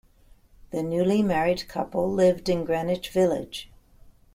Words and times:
The 0.71 0.81
newly 0.81 1.21
married 1.21 1.67
couple 1.67 2.11
lived 2.11 2.49
in 2.49 2.65
Greenwich 2.65 3.09
Village. 3.09 3.69